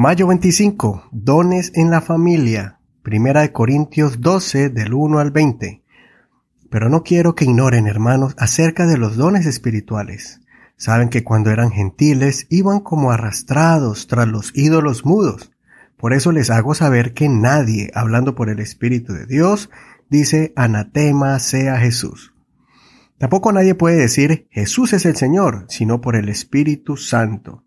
[0.00, 1.08] Mayo 25.
[1.10, 2.78] Dones en la familia.
[3.02, 5.82] Primera de Corintios 12 del 1 al 20.
[6.70, 10.40] Pero no quiero que ignoren, hermanos, acerca de los dones espirituales.
[10.76, 15.50] Saben que cuando eran gentiles iban como arrastrados tras los ídolos mudos.
[15.96, 19.68] Por eso les hago saber que nadie, hablando por el Espíritu de Dios,
[20.08, 22.34] dice anatema sea Jesús.
[23.18, 27.64] Tampoco nadie puede decir Jesús es el Señor, sino por el Espíritu Santo.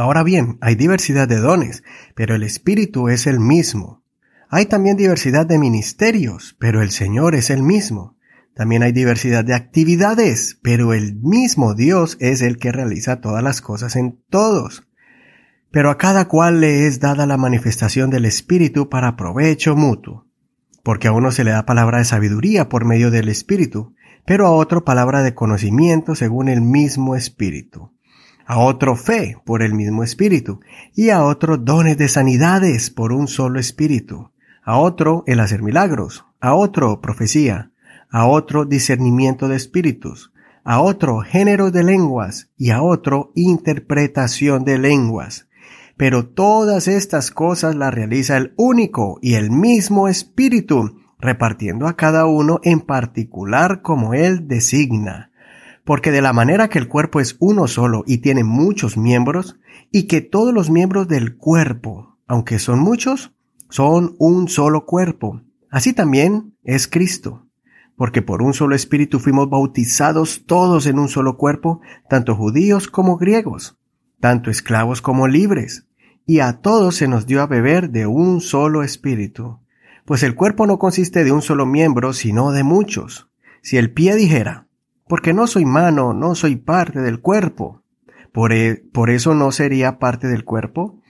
[0.00, 4.02] Ahora bien, hay diversidad de dones, pero el Espíritu es el mismo.
[4.48, 8.16] Hay también diversidad de ministerios, pero el Señor es el mismo.
[8.54, 13.60] También hay diversidad de actividades, pero el mismo Dios es el que realiza todas las
[13.60, 14.88] cosas en todos.
[15.70, 20.26] Pero a cada cual le es dada la manifestación del Espíritu para provecho mutuo.
[20.82, 24.52] Porque a uno se le da palabra de sabiduría por medio del Espíritu, pero a
[24.52, 27.92] otro palabra de conocimiento según el mismo Espíritu
[28.50, 30.58] a otro fe por el mismo Espíritu,
[30.96, 34.32] y a otro dones de sanidades por un solo Espíritu,
[34.64, 37.70] a otro el hacer milagros, a otro profecía,
[38.10, 40.32] a otro discernimiento de espíritus,
[40.64, 45.46] a otro género de lenguas y a otro interpretación de lenguas.
[45.96, 52.26] Pero todas estas cosas las realiza el único y el mismo Espíritu, repartiendo a cada
[52.26, 55.29] uno en particular como Él designa
[55.90, 59.58] porque de la manera que el cuerpo es uno solo y tiene muchos miembros,
[59.90, 63.32] y que todos los miembros del cuerpo, aunque son muchos,
[63.70, 65.42] son un solo cuerpo.
[65.68, 67.48] Así también es Cristo,
[67.96, 73.16] porque por un solo espíritu fuimos bautizados todos en un solo cuerpo, tanto judíos como
[73.16, 73.76] griegos,
[74.20, 75.88] tanto esclavos como libres,
[76.24, 79.58] y a todos se nos dio a beber de un solo espíritu.
[80.04, 83.28] Pues el cuerpo no consiste de un solo miembro, sino de muchos.
[83.60, 84.68] Si el pie dijera,
[85.10, 87.82] porque no soy mano, no soy parte del cuerpo.
[88.32, 91.02] Por, e, por, eso no sería parte del cuerpo.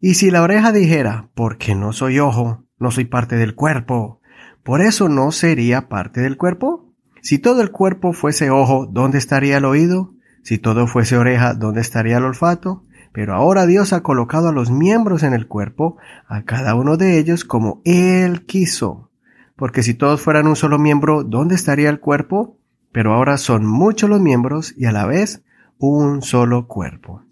[0.00, 4.20] Y si la oreja dijera, porque no soy ojo, no soy parte del cuerpo,
[4.64, 6.92] por eso no sería parte del cuerpo.
[7.22, 10.14] Si todo el cuerpo fuese ojo, ¿dónde estaría el oído?
[10.42, 12.82] Si todo fuese oreja, ¿dónde estaría el olfato?
[13.12, 17.20] Pero ahora Dios ha colocado a los miembros en el cuerpo, a cada uno de
[17.20, 19.12] ellos como Él quiso.
[19.54, 22.58] Porque si todos fueran un solo miembro, ¿dónde estaría el cuerpo?
[22.94, 25.42] Pero ahora son muchos los miembros y a la vez
[25.78, 27.24] un solo cuerpo.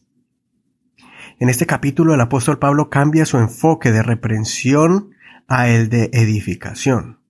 [1.39, 5.13] En este capítulo el apóstol Pablo cambia su enfoque de reprensión
[5.47, 7.21] a el de edificación.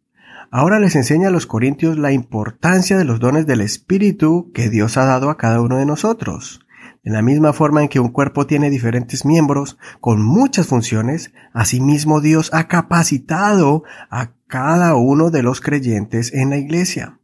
[0.51, 4.97] Ahora les enseña a los corintios la importancia de los dones del Espíritu que Dios
[4.97, 6.61] ha dado a cada uno de nosotros.
[7.05, 12.23] De la misma forma en que un cuerpo tiene diferentes miembros con muchas funciones, asimismo
[12.23, 17.19] Dios ha capacitado a cada uno de los creyentes en la iglesia.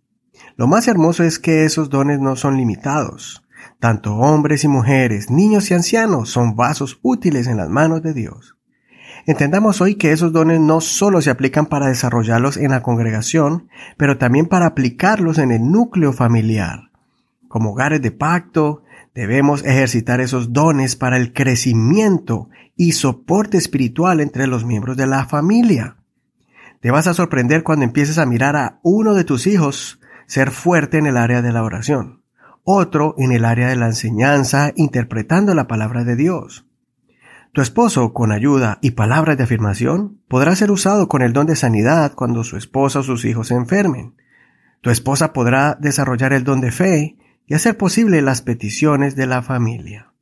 [0.59, 3.45] Lo más hermoso es que esos dones no son limitados.
[3.79, 8.57] Tanto hombres y mujeres, niños y ancianos son vasos útiles en las manos de Dios.
[9.25, 14.19] Entendamos hoy que esos dones no solo se aplican para desarrollarlos en la congregación, pero
[14.19, 16.91] también para aplicarlos en el núcleo familiar.
[17.47, 18.83] Como hogares de pacto,
[19.15, 25.25] debemos ejercitar esos dones para el crecimiento y soporte espiritual entre los miembros de la
[25.25, 25.99] familia.
[26.81, 30.99] Te vas a sorprender cuando empieces a mirar a uno de tus hijos ser fuerte
[30.99, 32.23] en el área de la oración,
[32.63, 36.67] otro en el área de la enseñanza interpretando la palabra de Dios.
[37.53, 41.57] Tu esposo, con ayuda y palabras de afirmación, podrá ser usado con el don de
[41.57, 44.17] sanidad cuando su esposa o sus hijos se enfermen.
[44.83, 47.17] Tu esposa podrá desarrollar el don de fe
[47.47, 50.13] y hacer posible las peticiones de la familia.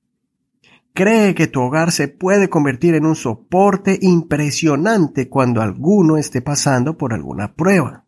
[0.95, 6.97] Cree que tu hogar se puede convertir en un soporte impresionante cuando alguno esté pasando
[6.97, 8.06] por alguna prueba.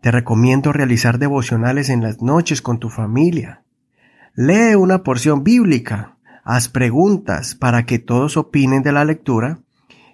[0.00, 3.64] Te recomiendo realizar devocionales en las noches con tu familia.
[4.34, 9.60] Lee una porción bíblica, haz preguntas para que todos opinen de la lectura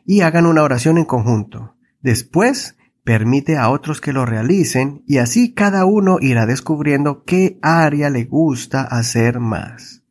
[0.06, 1.74] y hagan una oración en conjunto.
[2.00, 8.08] Después, permite a otros que lo realicen y así cada uno irá descubriendo qué área
[8.08, 10.02] le gusta hacer más.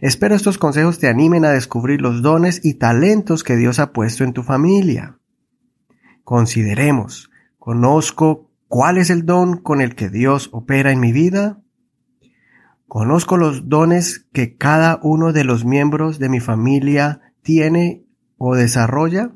[0.00, 4.24] Espero estos consejos te animen a descubrir los dones y talentos que Dios ha puesto
[4.24, 5.18] en tu familia.
[6.24, 11.62] Consideremos, conozco ¿Cuál es el don con el que Dios opera en mi vida?
[12.86, 18.04] ¿Conozco los dones que cada uno de los miembros de mi familia tiene
[18.36, 19.32] o desarrolla?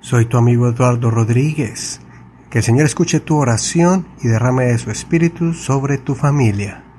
[0.00, 2.02] Soy tu amigo Eduardo Rodríguez.
[2.50, 6.89] Que el Señor escuche tu oración y derrame de su espíritu sobre tu familia.